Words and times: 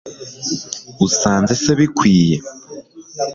usanze 1.05 1.53
se 1.63 1.71
bikwiye 1.79 2.37